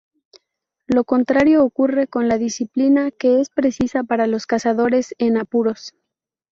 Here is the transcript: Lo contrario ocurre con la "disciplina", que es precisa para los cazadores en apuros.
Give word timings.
Lo 0.87 1.03
contrario 1.03 1.63
ocurre 1.63 2.07
con 2.07 2.27
la 2.27 2.39
"disciplina", 2.39 3.11
que 3.11 3.39
es 3.39 3.51
precisa 3.51 4.03
para 4.03 4.25
los 4.25 4.47
cazadores 4.47 5.13
en 5.19 5.37
apuros. 5.37 5.93